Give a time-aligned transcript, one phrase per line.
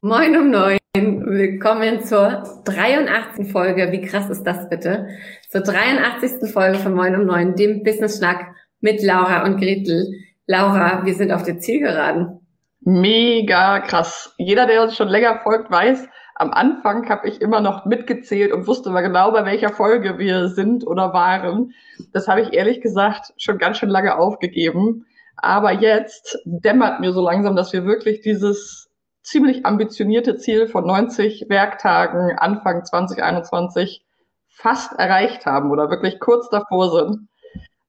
[0.00, 0.78] Moin um neun.
[0.94, 3.50] Willkommen zur 83.
[3.50, 3.90] Folge.
[3.90, 5.08] Wie krass ist das bitte?
[5.50, 6.52] Zur 83.
[6.52, 10.06] Folge von Moin um neun, dem Business Schnack mit Laura und Gretel.
[10.46, 12.38] Laura, wir sind auf der Zielgeraden.
[12.80, 14.32] Mega krass.
[14.38, 18.68] Jeder, der uns schon länger folgt, weiß, am Anfang habe ich immer noch mitgezählt und
[18.68, 21.72] wusste mal genau, bei welcher Folge wir sind oder waren.
[22.12, 25.06] Das habe ich ehrlich gesagt schon ganz schön lange aufgegeben.
[25.36, 28.87] Aber jetzt dämmert mir so langsam, dass wir wirklich dieses
[29.28, 34.04] ziemlich ambitionierte Ziel von 90 Werktagen Anfang 2021
[34.48, 37.28] fast erreicht haben oder wirklich kurz davor sind.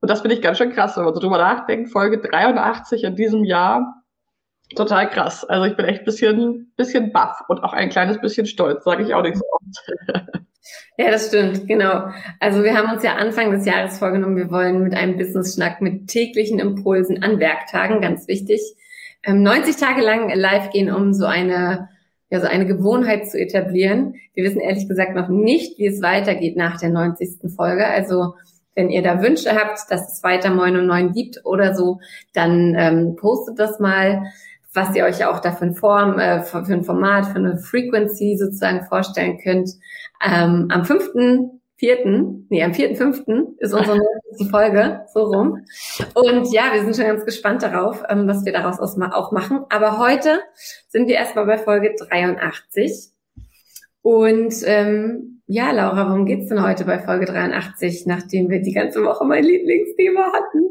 [0.02, 1.92] Und das finde ich ganz schön krass, wenn man so drüber nachdenkt.
[1.92, 4.04] Folge 83 in diesem Jahr
[4.76, 5.46] total krass.
[5.46, 9.04] Also ich bin echt ein bisschen, bisschen baff und auch ein kleines bisschen stolz, sage
[9.04, 10.44] ich auch nicht so oft.
[10.98, 12.10] Ja, das stimmt, genau.
[12.40, 16.08] Also wir haben uns ja Anfang des Jahres vorgenommen, wir wollen mit einem Business-Schnack mit
[16.08, 18.62] täglichen Impulsen an Werktagen, ganz wichtig,
[19.26, 21.90] 90 ähm, Tage lang live gehen, um so eine,
[22.30, 24.16] ja, so eine Gewohnheit zu etablieren.
[24.34, 27.52] Wir wissen ehrlich gesagt noch nicht, wie es weitergeht nach der 90.
[27.56, 27.86] Folge.
[27.86, 28.36] Also
[28.76, 32.00] wenn ihr da Wünsche habt, dass es weiter Moin um 9 gibt oder so,
[32.34, 34.24] dann ähm, postet das mal
[34.74, 38.38] was ihr euch auch da für, ein Form, äh, für ein Format, für eine Frequency
[38.38, 39.72] sozusagen vorstellen könnt.
[40.24, 43.98] Ähm, am fünften vierten, nee, am vierten, fünften ist unsere
[44.28, 45.66] nächste Folge, so rum.
[46.14, 49.66] Und ja, wir sind schon ganz gespannt darauf, ähm, was wir daraus auch machen.
[49.70, 50.42] Aber heute
[50.90, 53.12] sind wir erstmal bei Folge 83.
[54.02, 59.04] Und ähm, ja, Laura, worum geht's denn heute bei Folge 83, nachdem wir die ganze
[59.04, 60.70] Woche mein Lieblingsthema hatten?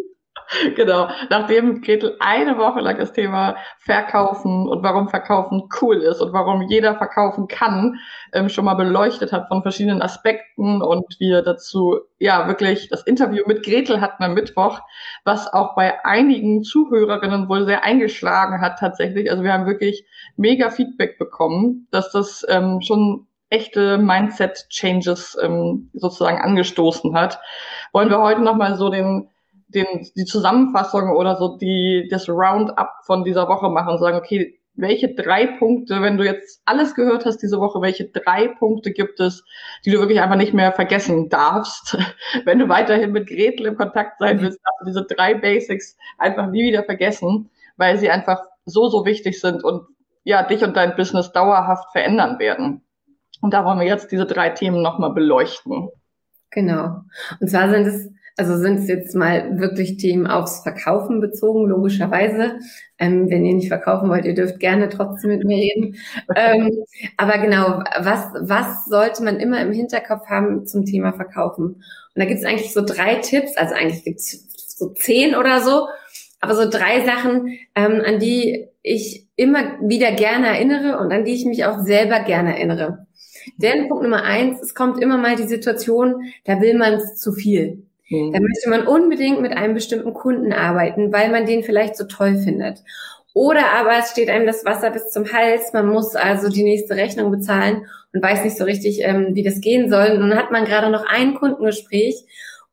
[0.76, 1.09] genau.
[1.31, 6.62] Nachdem Gretel eine Woche lang das Thema Verkaufen und warum Verkaufen cool ist und warum
[6.62, 7.98] jeder verkaufen kann,
[8.32, 13.44] ähm, schon mal beleuchtet hat von verschiedenen Aspekten und wir dazu ja wirklich das Interview
[13.47, 14.81] mit Gretel hatten am Mittwoch,
[15.25, 19.31] was auch bei einigen Zuhörerinnen wohl sehr eingeschlagen hat tatsächlich.
[19.31, 20.04] Also wir haben wirklich
[20.37, 27.41] mega Feedback bekommen, dass das ähm, schon echte Mindset-Changes ähm, sozusagen angestoßen hat.
[27.92, 29.31] Wollen wir heute nochmal so den
[29.69, 29.87] den,
[30.17, 35.12] die Zusammenfassung oder so die, das Roundup von dieser Woche machen und sagen, okay, welche
[35.12, 39.45] drei Punkte, wenn du jetzt alles gehört hast diese Woche, welche drei Punkte gibt es,
[39.84, 41.99] die du wirklich einfach nicht mehr vergessen darfst?
[42.45, 44.43] Wenn du weiterhin mit Gretel im Kontakt sein mhm.
[44.43, 49.05] willst, darfst du diese drei Basics einfach nie wieder vergessen, weil sie einfach so, so
[49.05, 49.83] wichtig sind und
[50.23, 52.83] ja, dich und dein Business dauerhaft verändern werden.
[53.41, 55.89] Und da wollen wir jetzt diese drei Themen nochmal beleuchten.
[56.50, 57.03] Genau.
[57.41, 62.60] Und zwar sind es also sind es jetzt mal wirklich Themen aufs Verkaufen bezogen, logischerweise.
[62.99, 65.97] Ähm, wenn ihr nicht verkaufen wollt, ihr dürft gerne trotzdem mit mir reden.
[66.37, 66.71] Ähm,
[67.16, 71.65] aber genau, was, was sollte man immer im Hinterkopf haben zum Thema Verkaufen?
[71.65, 71.82] Und
[72.15, 75.88] da gibt es eigentlich so drei Tipps, also eigentlich gibt es so zehn oder so,
[76.41, 81.34] aber so drei Sachen, ähm, an die ich immer wieder gerne erinnere und an die
[81.34, 83.06] ich mich auch selber gerne erinnere.
[83.56, 87.32] Denn Punkt Nummer eins, es kommt immer mal die Situation, da will man es zu
[87.32, 87.88] viel.
[88.08, 88.32] Mhm.
[88.32, 92.38] Da möchte man unbedingt mit einem bestimmten Kunden arbeiten, weil man den vielleicht so toll
[92.38, 92.82] findet.
[93.34, 96.96] Oder aber es steht einem das Wasser bis zum Hals, man muss also die nächste
[96.96, 100.12] Rechnung bezahlen und weiß nicht so richtig, ähm, wie das gehen soll.
[100.12, 102.25] Und dann hat man gerade noch ein Kundengespräch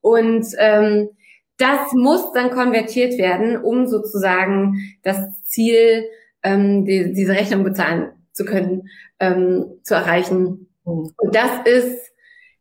[0.02, 1.10] und ähm,
[1.58, 6.06] das muss dann konvertiert werden, um sozusagen das Ziel,
[6.44, 8.90] ähm, die, diese Rechnung bezahlen zu können,
[9.20, 10.68] ähm, zu erreichen.
[10.86, 11.12] Mhm.
[11.18, 12.12] Und das ist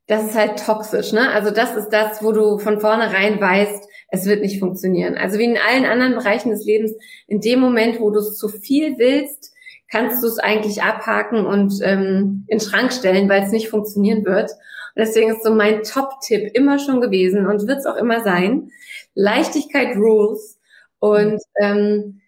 [0.06, 1.30] das ist halt toxisch, ne?
[1.30, 5.16] Also das ist das, wo du von vornherein weißt, es wird nicht funktionieren.
[5.16, 6.92] Also wie in allen anderen Bereichen des Lebens,
[7.26, 9.52] in dem Moment, wo du es zu viel willst,
[9.90, 14.50] kannst du es eigentlich abhaken und ähm, in Schrank stellen, weil es nicht funktionieren wird.
[14.50, 18.70] Und deswegen ist so mein Top-Tipp immer schon gewesen und wird es auch immer sein.
[19.14, 20.58] Leichtigkeit rules.
[20.98, 22.20] Und ähm,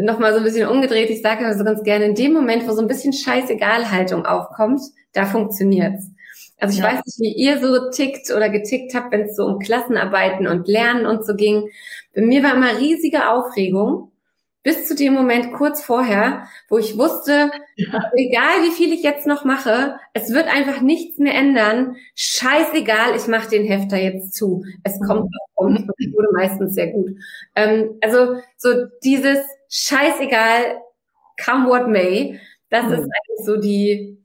[0.00, 1.10] nochmal so ein bisschen umgedreht.
[1.10, 4.80] Ich sage immer so ganz gerne, in dem Moment, wo so ein bisschen Scheißegal-Haltung aufkommt,
[5.12, 6.10] da funktioniert's.
[6.62, 6.92] Also ich ja.
[6.92, 10.68] weiß nicht, wie ihr so tickt oder getickt habt, wenn es so um Klassenarbeiten und
[10.68, 11.68] Lernen und so ging.
[12.14, 14.12] Bei mir war immer riesige Aufregung
[14.62, 18.12] bis zu dem Moment kurz vorher, wo ich wusste, ja.
[18.14, 21.96] egal wie viel ich jetzt noch mache, es wird einfach nichts mehr ändern.
[22.14, 24.64] Scheißegal, ich mache den Hefter jetzt zu.
[24.84, 27.10] Es kommt und es wurde meistens sehr gut.
[27.56, 30.80] Ähm, also so dieses Scheißegal,
[31.44, 32.38] come what may,
[32.70, 32.92] das mhm.
[32.92, 34.21] ist eigentlich so die,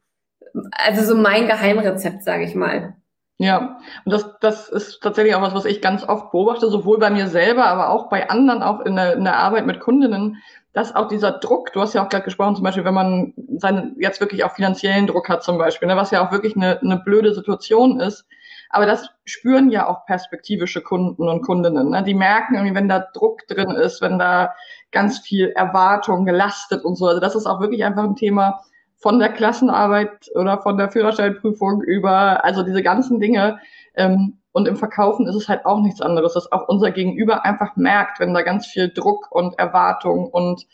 [0.71, 2.95] also so mein Geheimrezept, sage ich mal.
[3.39, 7.11] Ja, und das, das ist tatsächlich auch was, was ich ganz oft beobachte, sowohl bei
[7.11, 10.38] mir selber, aber auch bei anderen, auch in der, in der Arbeit mit Kundinnen,
[10.73, 13.95] dass auch dieser Druck, du hast ja auch gerade gesprochen, zum Beispiel, wenn man seinen
[13.99, 16.97] jetzt wirklich auch finanziellen Druck hat zum Beispiel, ne, was ja auch wirklich eine, eine
[16.97, 18.25] blöde Situation ist,
[18.69, 21.91] aber das spüren ja auch perspektivische Kunden und Kundinnen.
[21.91, 22.03] Ne?
[22.03, 24.53] Die merken irgendwie, wenn da Druck drin ist, wenn da
[24.91, 27.07] ganz viel Erwartung gelastet und so.
[27.07, 28.61] Also das ist auch wirklich einfach ein Thema,
[28.97, 33.59] von der Klassenarbeit oder von der Führerscheinprüfung über, also diese ganzen Dinge.
[33.95, 37.75] Ähm, und im Verkaufen ist es halt auch nichts anderes, dass auch unser Gegenüber einfach
[37.75, 40.65] merkt, wenn da ganz viel Druck und Erwartung und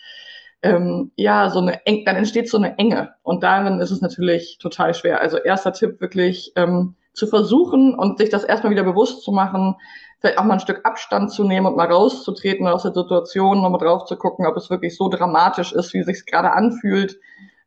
[0.62, 3.14] ähm, ja, so eine eng, dann entsteht so eine Enge.
[3.24, 5.20] Und darin ist es natürlich total schwer.
[5.20, 9.76] Also erster Tipp wirklich ähm, zu versuchen und sich das erstmal wieder bewusst zu machen,
[10.20, 13.82] vielleicht auch mal ein Stück Abstand zu nehmen und mal rauszutreten aus der Situation, nochmal
[13.82, 17.20] drauf zu gucken, ob es wirklich so dramatisch ist, wie es sich gerade anfühlt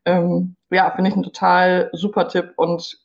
[0.07, 2.97] ähm, ja, finde ich ein total super Tipp und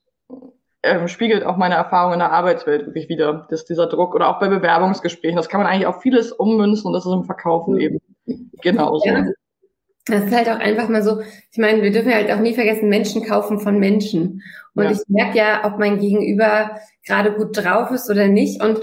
[0.82, 4.40] ähm, spiegelt auch meine Erfahrung in der Arbeitswelt wirklich wieder, dass dieser Druck oder auch
[4.40, 8.00] bei Bewerbungsgesprächen, das kann man eigentlich auf vieles ummünzen und das ist im Verkaufen eben
[8.62, 9.06] genauso.
[9.06, 9.25] Ja.
[10.06, 12.88] Das ist halt auch einfach mal so, ich meine, wir dürfen halt auch nie vergessen,
[12.88, 14.43] Menschen kaufen von Menschen.
[14.75, 14.90] Und ja.
[14.90, 18.60] ich merke ja, ob mein Gegenüber gerade gut drauf ist oder nicht.
[18.60, 18.81] Und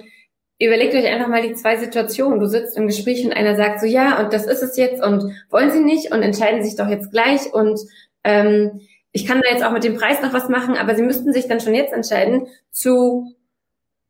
[0.60, 2.40] überlegt euch einfach mal die zwei Situationen.
[2.40, 5.34] Du sitzt im Gespräch und einer sagt so, ja, und das ist es jetzt und
[5.50, 7.80] wollen Sie nicht und entscheiden sich doch jetzt gleich und
[8.24, 8.82] ähm,
[9.12, 11.48] ich kann da jetzt auch mit dem Preis noch was machen, aber Sie müssten sich
[11.48, 13.36] dann schon jetzt entscheiden zu,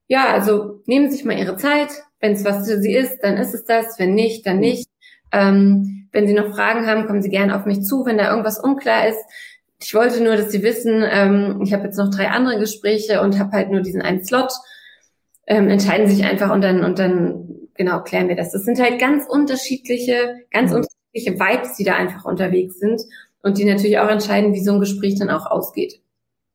[0.07, 1.89] ja, also nehmen Sie sich mal Ihre Zeit.
[2.19, 3.97] Wenn es was für Sie ist, dann ist es das.
[3.97, 4.89] Wenn nicht, dann nicht.
[5.31, 8.59] Ähm, wenn Sie noch Fragen haben, kommen Sie gerne auf mich zu, wenn da irgendwas
[8.59, 9.19] unklar ist.
[9.81, 13.39] Ich wollte nur, dass Sie wissen, ähm, ich habe jetzt noch drei andere Gespräche und
[13.39, 14.51] habe halt nur diesen einen Slot.
[15.47, 18.51] Ähm, entscheiden Sie sich einfach und dann und dann genau klären wir das.
[18.51, 20.77] Das sind halt ganz unterschiedliche, ganz mhm.
[20.77, 23.01] unterschiedliche Vibes, die da einfach unterwegs sind
[23.44, 26.01] und die natürlich auch entscheiden, wie so ein Gespräch dann auch ausgeht.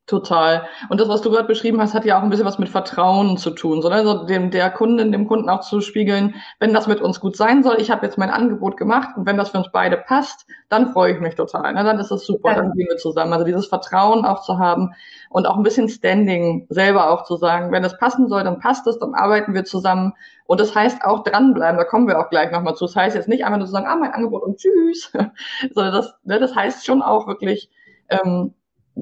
[0.06, 0.66] Total.
[0.90, 3.38] Und das, was du gerade beschrieben hast, hat ja auch ein bisschen was mit Vertrauen
[3.38, 3.94] zu tun, so, ne?
[3.94, 7.62] also dem der Kundin, dem Kunden auch zu spiegeln, wenn das mit uns gut sein
[7.62, 10.92] soll, ich habe jetzt mein Angebot gemacht und wenn das für uns beide passt, dann
[10.92, 11.72] freue ich mich total.
[11.72, 11.84] Ne?
[11.84, 12.56] Dann ist es super, ja.
[12.56, 13.32] dann gehen wir zusammen.
[13.32, 14.92] Also dieses Vertrauen auch zu haben
[15.30, 18.86] und auch ein bisschen Standing selber auch zu sagen, wenn es passen soll, dann passt
[18.86, 20.12] es, dann arbeiten wir zusammen.
[20.44, 22.84] Und das heißt auch dranbleiben, da kommen wir auch gleich nochmal zu.
[22.84, 25.10] Das heißt jetzt nicht einfach nur zu sagen, ah, mein Angebot und tschüss,
[25.74, 27.70] sondern das, ne, das heißt schon auch wirklich,
[28.10, 28.52] ähm,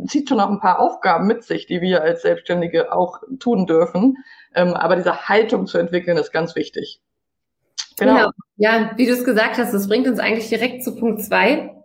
[0.06, 4.16] zieht schon auch ein paar Aufgaben mit sich, die wir als Selbstständige auch tun dürfen.
[4.54, 7.00] Ähm, aber diese Haltung zu entwickeln ist ganz wichtig.
[7.98, 8.14] Genau.
[8.14, 8.30] genau.
[8.56, 11.81] Ja, wie du es gesagt hast, das bringt uns eigentlich direkt zu Punkt zwei,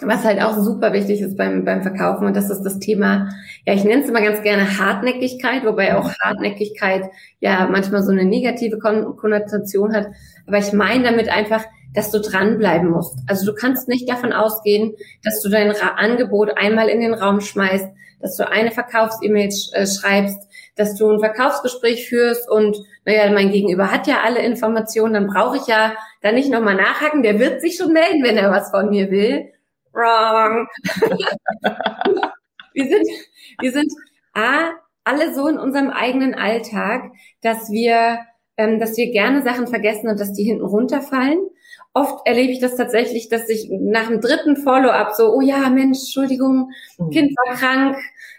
[0.00, 2.26] was halt auch super wichtig ist beim, beim Verkaufen.
[2.26, 3.28] Und das ist das Thema,
[3.66, 7.04] ja, ich nenne es immer ganz gerne Hartnäckigkeit, wobei auch Hartnäckigkeit
[7.40, 10.08] ja manchmal so eine negative Konnotation hat.
[10.46, 13.18] Aber ich meine damit einfach, dass du dranbleiben musst.
[13.26, 17.40] Also du kannst nicht davon ausgehen, dass du dein Ra Angebot einmal in den Raum
[17.40, 17.88] schmeißt,
[18.20, 23.90] dass du eine Verkaufs-E-Mail äh, schreibst, dass du ein Verkaufsgespräch führst und naja, mein Gegenüber
[23.90, 27.76] hat ja alle Informationen, dann brauche ich ja da nicht nochmal nachhaken, der wird sich
[27.76, 29.50] schon melden, wenn er was von mir will.
[29.92, 30.66] Wrong.
[32.74, 33.06] wir sind,
[33.60, 33.92] wir sind
[34.34, 34.70] A,
[35.04, 37.10] alle so in unserem eigenen Alltag,
[37.42, 38.18] dass wir,
[38.56, 41.40] ähm, dass wir gerne Sachen vergessen und dass die hinten runterfallen
[41.94, 45.98] oft erlebe ich das tatsächlich, dass ich nach dem dritten Follow-up so, oh ja, Mensch,
[45.98, 47.10] Entschuldigung, mhm.
[47.10, 47.96] Kind war krank,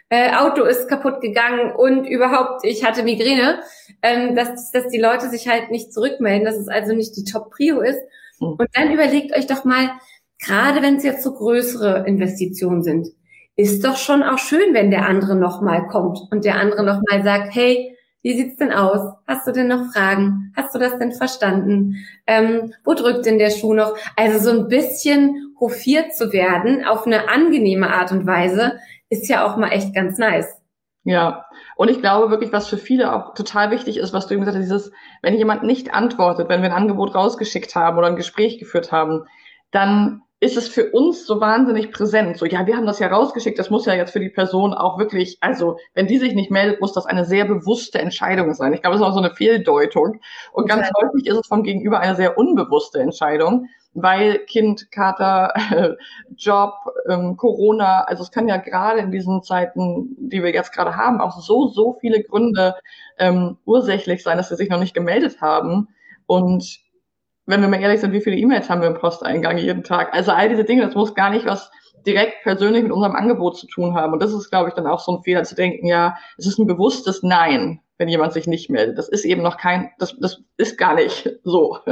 [0.10, 3.62] äh, Auto ist kaputt gegangen und überhaupt, ich hatte Migräne,
[4.02, 7.82] ähm, dass, dass die Leute sich halt nicht zurückmelden, dass es also nicht die Top-Prio
[7.82, 8.00] ist.
[8.40, 8.54] Mhm.
[8.54, 9.92] Und dann überlegt euch doch mal,
[10.40, 13.08] gerade wenn es jetzt so größere Investitionen sind,
[13.56, 17.54] ist doch schon auch schön, wenn der andere nochmal kommt und der andere nochmal sagt,
[17.54, 19.16] hey, wie sieht's denn aus?
[19.28, 20.54] Hast du denn noch Fragen?
[20.56, 21.98] Hast du das denn verstanden?
[22.26, 23.96] Ähm, wo drückt denn der Schuh noch?
[24.16, 29.46] Also so ein bisschen hofiert zu werden auf eine angenehme Art und Weise ist ja
[29.46, 30.62] auch mal echt ganz nice.
[31.04, 34.42] Ja, und ich glaube wirklich, was für viele auch total wichtig ist, was du eben
[34.42, 38.16] gesagt hast, dieses, wenn jemand nicht antwortet, wenn wir ein Angebot rausgeschickt haben oder ein
[38.16, 39.26] Gespräch geführt haben,
[39.74, 42.38] dann ist es für uns so wahnsinnig präsent.
[42.38, 45.00] So, ja, wir haben das ja rausgeschickt, das muss ja jetzt für die Person auch
[45.00, 48.74] wirklich, also wenn die sich nicht meldet, muss das eine sehr bewusste Entscheidung sein.
[48.74, 50.20] Ich glaube, das ist auch so eine Fehldeutung.
[50.52, 53.68] Und ganz häufig ist es vom Gegenüber eine sehr unbewusste Entscheidung.
[53.96, 55.54] weil Kind, Kater,
[56.36, 56.74] Job,
[57.08, 61.22] ähm, Corona, also es kann ja gerade in diesen Zeiten, die wir jetzt gerade haben,
[61.22, 62.76] auch so, so viele Gründe
[63.20, 65.90] ähm, ursächlich sein, dass sie sich noch nicht gemeldet haben.
[66.26, 66.80] Und
[67.46, 70.14] wenn wir mal ehrlich sind, wie viele E-Mails haben wir im Posteingang jeden Tag?
[70.14, 71.72] Also all diese Dinge, das muss gar nicht was
[72.06, 74.14] direkt persönlich mit unserem Angebot zu tun haben.
[74.14, 76.60] Und das ist, glaube ich, dann auch so ein Fehler zu denken, ja, es ist
[76.60, 78.98] ein bewusstes Nein, wenn jemand sich nicht meldet.
[78.98, 81.78] Das ist eben noch kein, das, das ist gar nicht so.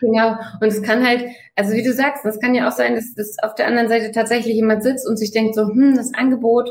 [0.00, 0.36] Genau.
[0.60, 1.24] Und es kann halt,
[1.56, 4.12] also wie du sagst, es kann ja auch sein, dass, dass auf der anderen Seite
[4.12, 6.70] tatsächlich jemand sitzt und sich denkt so, hm, das Angebot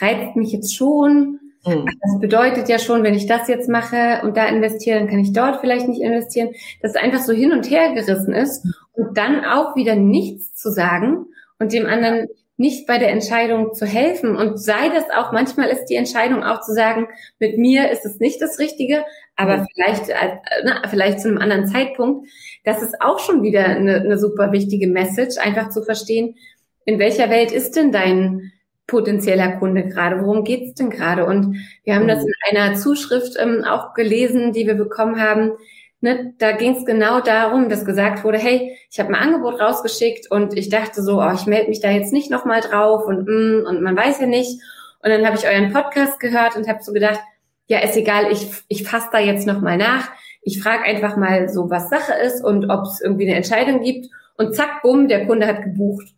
[0.00, 1.38] reizt mich jetzt schon.
[1.64, 1.86] Mhm.
[2.00, 5.32] Das bedeutet ja schon, wenn ich das jetzt mache und da investiere, dann kann ich
[5.32, 6.50] dort vielleicht nicht investieren.
[6.80, 10.70] Dass es einfach so hin und her gerissen ist und dann auch wieder nichts zu
[10.70, 11.26] sagen
[11.58, 14.36] und dem anderen nicht bei der Entscheidung zu helfen.
[14.36, 18.20] Und sei das auch, manchmal ist die Entscheidung auch zu sagen, mit mir ist es
[18.20, 19.04] nicht das Richtige,
[19.36, 19.66] aber mhm.
[19.74, 22.28] vielleicht, äh, na, vielleicht zu einem anderen Zeitpunkt.
[22.64, 26.36] Das ist auch schon wieder eine, eine super wichtige Message, einfach zu verstehen,
[26.84, 28.52] in welcher Welt ist denn dein
[28.86, 30.20] potenzieller Kunde gerade?
[30.22, 31.24] Worum geht's denn gerade?
[31.26, 32.32] Und wir haben das mhm.
[32.50, 35.52] in einer Zuschrift ähm, auch gelesen, die wir bekommen haben.
[36.00, 40.28] Ne, da ging es genau darum, dass gesagt wurde, hey, ich habe ein Angebot rausgeschickt
[40.32, 43.66] und ich dachte so, oh, ich melde mich da jetzt nicht nochmal drauf und mm,
[43.68, 44.60] und man weiß ja nicht.
[45.02, 47.20] Und dann habe ich euren Podcast gehört und habe so gedacht,
[47.68, 50.10] ja, ist egal, ich, ich fasse da jetzt nochmal nach.
[50.42, 54.08] Ich frage einfach mal so, was Sache ist und ob es irgendwie eine Entscheidung gibt.
[54.36, 56.08] Und zack, bumm, der Kunde hat gebucht.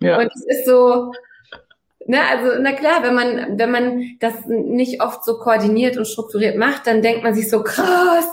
[0.00, 0.18] Ja.
[0.18, 1.12] Und es ist so,
[2.10, 6.56] Ne, also na klar, wenn man wenn man das nicht oft so koordiniert und strukturiert
[6.56, 8.26] macht, dann denkt man sich so krass.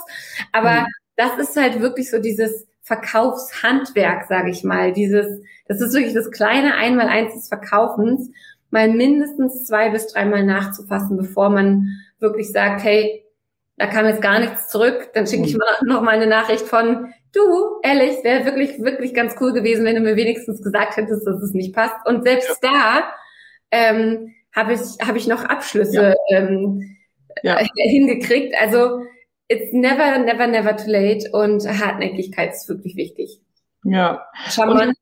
[0.50, 0.86] Aber mhm.
[1.16, 4.94] das ist halt wirklich so dieses Verkaufshandwerk, sage ich mal.
[4.94, 8.30] Dieses, das ist wirklich das kleine Einmaleins des Verkaufens,
[8.70, 13.26] mal mindestens zwei bis dreimal nachzufassen, bevor man wirklich sagt, hey,
[13.76, 15.58] da kam jetzt gar nichts zurück, dann schicke ich mhm.
[15.58, 19.96] mal noch mal eine Nachricht von, du, ehrlich, wäre wirklich, wirklich ganz cool gewesen, wenn
[19.96, 22.06] du mir wenigstens gesagt hättest, dass es nicht passt.
[22.06, 23.12] Und selbst da
[23.70, 26.38] ähm, habe ich, hab ich noch Abschlüsse ja.
[26.38, 26.96] Ähm,
[27.42, 27.58] ja.
[27.76, 28.54] hingekriegt.
[28.60, 29.02] Also
[29.48, 33.40] it's never, never, never too late und Hartnäckigkeit ist wirklich wichtig.
[33.84, 34.26] Ja.
[34.48, 34.94] Charmante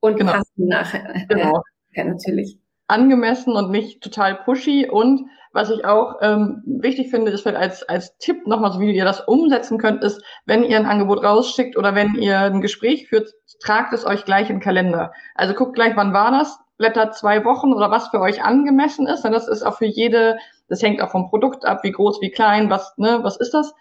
[0.00, 0.32] und, und genau.
[0.32, 1.26] passend nachher.
[1.28, 1.62] Genau.
[1.94, 2.58] Ja, natürlich.
[2.86, 7.82] Angemessen und nicht total pushy und was ich auch ähm, wichtig finde, ist vielleicht als,
[7.82, 11.76] als Tipp nochmal, so wie ihr das umsetzen könnt, ist, wenn ihr ein Angebot rausschickt
[11.76, 15.12] oder wenn ihr ein Gespräch führt, tragt es euch gleich in den Kalender.
[15.34, 19.24] Also guckt gleich, wann war das, blättert zwei Wochen oder was für euch angemessen ist.
[19.24, 20.38] Und das ist auch für jede,
[20.68, 23.74] das hängt auch vom Produkt ab, wie groß, wie klein, was, ne, was ist das?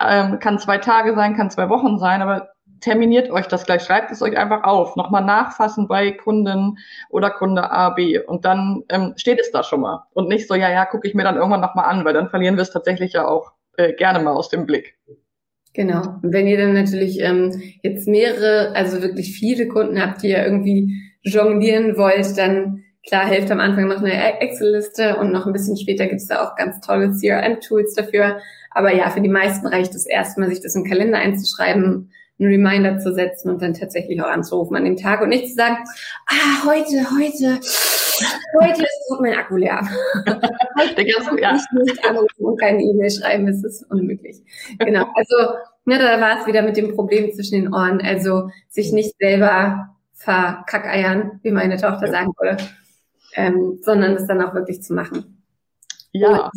[0.00, 2.50] Ähm, kann zwei Tage sein, kann zwei Wochen sein, aber
[2.80, 7.70] terminiert euch das gleich, schreibt es euch einfach auf, nochmal nachfassen bei Kunden oder Kunde
[7.70, 10.84] A, B und dann ähm, steht es da schon mal und nicht so, ja, ja,
[10.84, 13.52] gucke ich mir dann irgendwann nochmal an, weil dann verlieren wir es tatsächlich ja auch
[13.76, 14.98] äh, gerne mal aus dem Blick.
[15.72, 16.00] Genau.
[16.22, 20.42] Und wenn ihr dann natürlich ähm, jetzt mehrere, also wirklich viele Kunden habt, die ihr
[20.42, 25.76] irgendwie jonglieren wollt, dann klar hilft am Anfang noch eine Excel-Liste und noch ein bisschen
[25.76, 28.38] später gibt es da auch ganz tolle CRM-Tools dafür.
[28.70, 32.98] Aber ja, für die meisten reicht es erstmal, sich das im Kalender einzuschreiben, einen Reminder
[32.98, 35.78] zu setzen und dann tatsächlich auch anzurufen an dem Tag und nicht zu sagen,
[36.26, 37.60] ah, heute, heute,
[38.60, 39.80] heute ist mein Akku leer.
[40.78, 41.56] heute kann ja.
[41.56, 44.42] ich nicht anrufen und keine E-Mail schreiben, es ist unmöglich.
[44.78, 45.54] Genau, also
[45.86, 49.95] ne, da war es wieder mit dem Problem zwischen den Ohren, also sich nicht selber
[50.16, 52.56] verkackeiern, wie meine Tochter sagen würde,
[53.34, 55.44] ähm, sondern es dann auch wirklich zu machen.
[56.12, 56.46] Ja.
[56.46, 56.52] Und,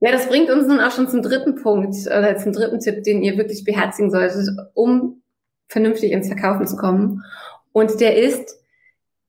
[0.00, 3.22] ja, das bringt uns nun auch schon zum dritten Punkt oder zum dritten Tipp, den
[3.22, 5.22] ihr wirklich beherzigen solltet, um
[5.68, 7.24] vernünftig ins Verkaufen zu kommen.
[7.72, 8.58] Und der ist,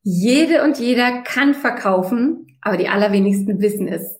[0.01, 4.19] jede und jeder kann verkaufen, aber die allerwenigsten wissen es.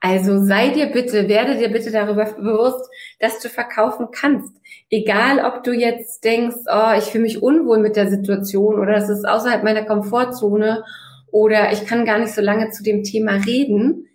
[0.00, 4.54] Also sei dir bitte, werde dir bitte darüber bewusst, dass du verkaufen kannst.
[4.90, 9.08] Egal, ob du jetzt denkst, oh, ich fühle mich unwohl mit der Situation oder es
[9.08, 10.84] ist außerhalb meiner Komfortzone
[11.30, 14.08] oder ich kann gar nicht so lange zu dem Thema reden.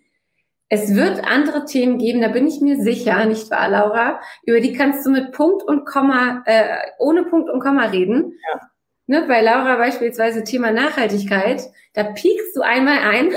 [0.68, 4.20] Es wird andere Themen geben, da bin ich mir sicher, nicht wahr, Laura?
[4.46, 8.38] Über die kannst du mit Punkt und Komma, äh, ohne Punkt und Komma reden.
[8.52, 8.60] Ja.
[9.06, 13.34] Ne, bei Laura beispielsweise Thema Nachhaltigkeit, da piekst du einmal ein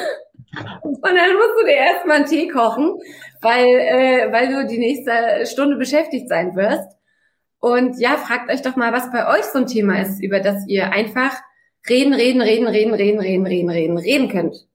[0.81, 2.99] und dann musst du dir erstmal einen Tee kochen,
[3.41, 6.97] weil, äh, weil du die nächste Stunde beschäftigt sein wirst.
[7.59, 10.67] Und ja, fragt euch doch mal, was bei euch so ein Thema ist, über das
[10.67, 11.35] ihr einfach
[11.89, 14.67] reden, reden, reden, reden, reden, reden, reden, reden, reden könnt.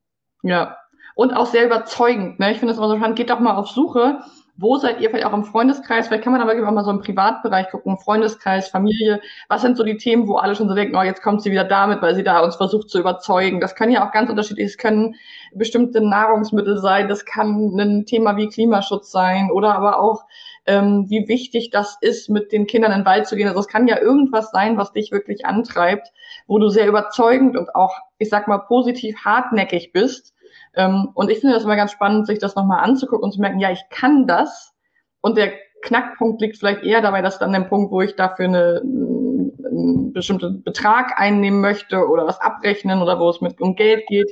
[0.42, 0.76] Ja.
[1.14, 2.38] Und auch sehr überzeugend.
[2.38, 2.52] Ne?
[2.52, 3.16] Ich finde das immer so spannend.
[3.16, 4.20] Geht doch mal auf Suche
[4.60, 6.08] wo seid ihr vielleicht auch im Freundeskreis?
[6.08, 9.20] Vielleicht kann man aber auch mal so im Privatbereich gucken, Freundeskreis, Familie.
[9.48, 11.64] Was sind so die Themen, wo alle schon so denken, oh, jetzt kommt sie wieder
[11.64, 13.60] damit, weil sie da uns versucht zu überzeugen.
[13.60, 15.14] Das können ja auch ganz unterschiedlich, es können
[15.54, 20.24] bestimmte Nahrungsmittel sein, das kann ein Thema wie Klimaschutz sein oder aber auch
[20.66, 23.48] ähm, wie wichtig das ist, mit den Kindern in den Wald zu gehen.
[23.48, 26.12] Also es kann ja irgendwas sein, was dich wirklich antreibt,
[26.46, 30.34] wo du sehr überzeugend und auch, ich sag mal, positiv hartnäckig bist.
[30.74, 33.58] Ähm, und ich finde das immer ganz spannend, sich das nochmal anzugucken und zu merken,
[33.58, 34.72] ja, ich kann das.
[35.20, 38.82] Und der Knackpunkt liegt vielleicht eher dabei, dass dann der Punkt, wo ich dafür eine,
[38.82, 44.30] einen bestimmten Betrag einnehmen möchte oder was abrechnen oder wo es mit um Geld geht.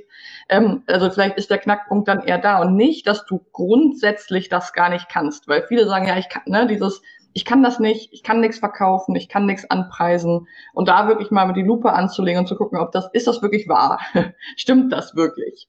[0.49, 4.73] Ähm, also vielleicht ist der Knackpunkt dann eher da und nicht, dass du grundsätzlich das
[4.73, 7.02] gar nicht kannst, weil viele sagen ja, ich kann, ne, dieses
[7.35, 11.30] ich kann das nicht, ich kann nichts verkaufen, ich kann nichts anpreisen und da wirklich
[11.30, 14.00] mal mit die Lupe anzulegen und zu gucken, ob das ist das wirklich wahr,
[14.57, 15.68] stimmt das wirklich?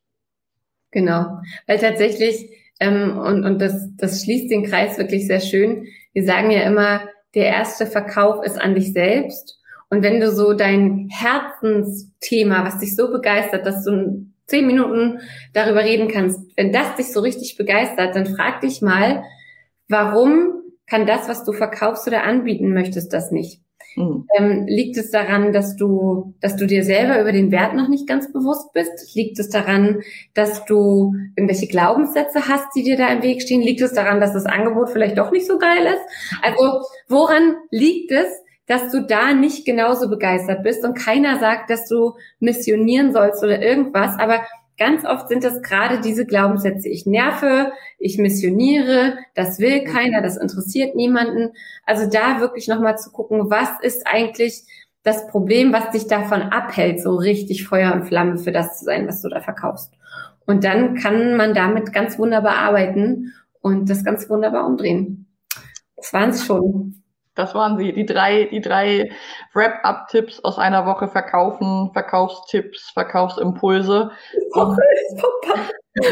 [0.91, 5.87] Genau, weil tatsächlich ähm, und, und das, das schließt den Kreis wirklich sehr schön.
[6.13, 7.01] Wir sagen ja immer,
[7.35, 9.59] der erste Verkauf ist an dich selbst.
[9.89, 15.19] Und wenn du so dein Herzensthema, was dich so begeistert, dass du zehn Minuten
[15.53, 19.23] darüber reden kannst, wenn das dich so richtig begeistert, dann frag dich mal,
[19.87, 20.53] warum
[20.87, 23.61] kann das, was du verkaufst oder anbieten möchtest, das nicht?
[23.95, 24.27] Mhm.
[24.37, 28.07] Ähm, liegt es daran, dass du, dass du dir selber über den Wert noch nicht
[28.07, 29.15] ganz bewusst bist?
[29.15, 30.01] Liegt es daran,
[30.33, 33.61] dass du irgendwelche Glaubenssätze hast, die dir da im Weg stehen?
[33.61, 36.41] Liegt es daran, dass das Angebot vielleicht doch nicht so geil ist?
[36.41, 38.27] Also woran liegt es,
[38.69, 43.59] dass du da nicht genauso begeistert bist und keiner sagt, dass du missionieren sollst oder
[43.59, 44.41] irgendwas, aber
[44.79, 46.87] Ganz oft sind das gerade diese Glaubenssätze.
[46.87, 51.51] Ich nerve, ich missioniere, das will keiner, das interessiert niemanden.
[51.85, 54.63] Also da wirklich nochmal zu gucken, was ist eigentlich
[55.03, 59.05] das Problem, was dich davon abhält, so richtig Feuer und Flamme für das zu sein,
[59.05, 59.93] was du da verkaufst.
[60.45, 65.27] Und dann kann man damit ganz wunderbar arbeiten und das ganz wunderbar umdrehen.
[65.97, 67.03] Das waren es schon.
[67.39, 69.11] Das waren sie, die drei, die drei
[69.53, 74.11] Wrap-up-Tipps aus einer Woche Verkaufen, Verkaufstipps, Verkaufsimpulse.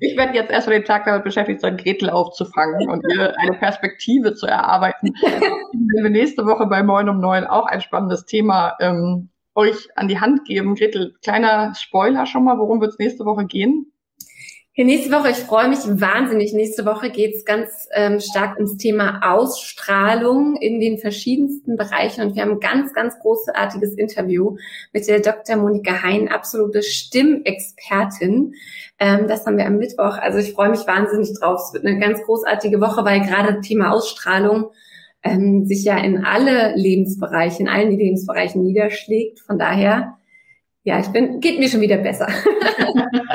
[0.00, 4.34] ich werde jetzt erstmal den Tag damit beschäftigt sein, Gretel aufzufangen und ihr eine Perspektive
[4.34, 5.10] zu erarbeiten.
[5.20, 10.08] Wenn wir nächste Woche bei Moin um Neun auch ein spannendes Thema ähm, euch an
[10.08, 10.74] die Hand geben.
[10.74, 13.92] Gretel, kleiner Spoiler schon mal, worum wird es nächste Woche gehen?
[14.76, 16.52] Nächste Woche, ich freue mich wahnsinnig.
[16.52, 22.22] Nächste Woche geht es ganz ähm, stark ums Thema Ausstrahlung in den verschiedensten Bereichen.
[22.22, 24.56] Und wir haben ein ganz, ganz großartiges Interview
[24.92, 25.56] mit der Dr.
[25.56, 28.54] Monika Hein, absolute Stimmexpertin.
[28.98, 30.18] Ähm, das haben wir am Mittwoch.
[30.18, 31.60] Also ich freue mich wahnsinnig drauf.
[31.68, 34.70] Es wird eine ganz großartige Woche, weil gerade Thema Ausstrahlung
[35.22, 39.38] ähm, sich ja in alle Lebensbereiche, in allen Lebensbereichen niederschlägt.
[39.38, 40.18] Von daher
[40.84, 42.28] ja, ich bin, geht mir schon wieder besser.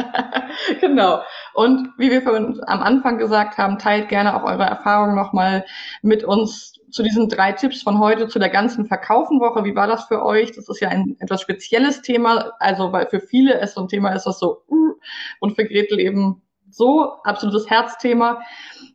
[0.81, 1.21] genau.
[1.55, 5.65] Und wie wir am Anfang gesagt haben, teilt gerne auch eure Erfahrungen nochmal
[6.03, 9.63] mit uns zu diesen drei Tipps von heute, zu der ganzen Verkaufenwoche.
[9.63, 10.51] Wie war das für euch?
[10.51, 12.51] Das ist ja ein etwas spezielles Thema.
[12.59, 14.93] Also, weil für viele es so ein Thema ist, das so, uh,
[15.39, 18.43] und für Gretel eben so, absolutes Herzthema.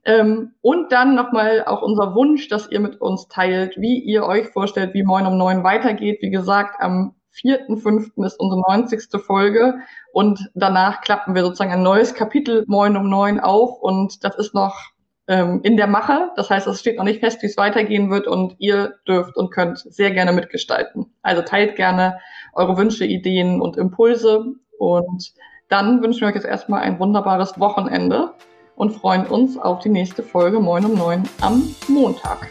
[0.04, 4.46] Ähm, und dann nochmal auch unser Wunsch, dass ihr mit uns teilt, wie ihr euch
[4.50, 6.18] vorstellt, wie Moin um Neun weitergeht.
[6.22, 8.24] Wie gesagt, am 4.5.
[8.24, 9.20] ist unsere 90.
[9.20, 9.74] Folge
[10.12, 14.54] und danach klappen wir sozusagen ein neues Kapitel Moin um Neun auf und das ist
[14.54, 14.94] noch
[15.26, 16.30] ähm, in der Mache.
[16.36, 19.50] Das heißt, es steht noch nicht fest, wie es weitergehen wird und ihr dürft und
[19.50, 21.06] könnt sehr gerne mitgestalten.
[21.22, 22.20] Also teilt gerne
[22.52, 24.44] eure Wünsche, Ideen und Impulse
[24.78, 25.32] und
[25.68, 28.34] dann wünschen wir euch jetzt erstmal ein wunderbares Wochenende
[28.76, 32.48] und freuen uns auf die nächste Folge Moin um Neun am Montag.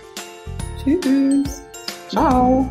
[0.83, 1.63] Tschüss.
[2.09, 2.69] Ciao.